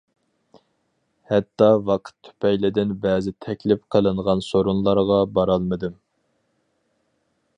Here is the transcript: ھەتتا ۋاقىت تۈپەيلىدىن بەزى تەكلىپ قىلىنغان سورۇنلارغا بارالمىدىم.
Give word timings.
ھەتتا 1.31 1.67
ۋاقىت 1.89 2.15
تۈپەيلىدىن 2.27 2.95
بەزى 3.03 3.35
تەكلىپ 3.47 3.85
قىلىنغان 3.95 4.43
سورۇنلارغا 4.47 5.21
بارالمىدىم. 5.37 5.95